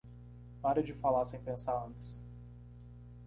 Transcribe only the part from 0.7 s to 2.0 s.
de falar sem pensar